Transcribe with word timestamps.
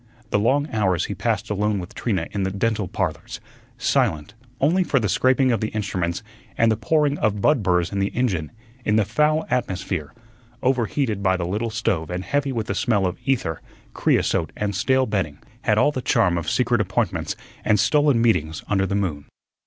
The 0.31 0.39
long 0.39 0.67
hours 0.73 1.05
he 1.05 1.13
passed 1.13 1.51
alone 1.51 1.77
with 1.77 1.93
Trina 1.93 2.25
in 2.31 2.41
the 2.41 2.49
"Dental 2.49 2.87
Parlors," 2.87 3.39
silent, 3.77 4.33
only 4.59 4.83
for 4.83 4.99
the 4.99 5.07
scraping 5.07 5.51
of 5.51 5.61
the 5.61 5.67
instruments 5.67 6.23
and 6.57 6.71
the 6.71 6.75
pouring 6.75 7.19
of 7.19 7.39
bud 7.39 7.61
burrs 7.61 7.91
in 7.91 7.99
the 7.99 8.07
engine, 8.15 8.51
in 8.83 8.95
the 8.95 9.05
foul 9.05 9.45
atmosphere, 9.51 10.11
overheated 10.63 11.21
by 11.21 11.37
the 11.37 11.45
little 11.45 11.69
stove 11.69 12.09
and 12.09 12.23
heavy 12.23 12.51
with 12.51 12.65
the 12.65 12.73
smell 12.73 13.05
of 13.05 13.19
ether, 13.25 13.61
creosote, 13.93 14.51
and 14.57 14.75
stale 14.75 15.05
bedding, 15.05 15.37
had 15.65 15.77
all 15.77 15.91
the 15.91 16.01
charm 16.01 16.35
of 16.35 16.49
secret 16.49 16.81
appointments 16.81 17.35
and 17.63 17.79
stolen 17.79 18.19
meetings 18.19 18.63
under 18.67 18.87
the 18.87 18.95
moon. 18.95 19.25